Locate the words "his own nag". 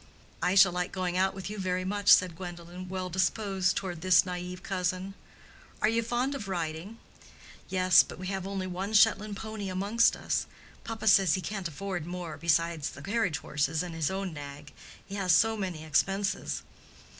13.93-14.73